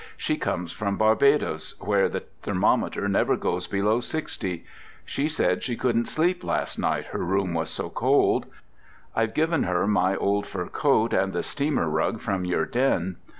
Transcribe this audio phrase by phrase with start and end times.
[0.17, 4.65] She comes from Barbados, where the thermometer never goes below sixty.
[5.05, 8.47] She said she couldn't sleep last night, her room was so cold.
[9.15, 13.17] I've given her my old fur coat and the steamer rug from your den.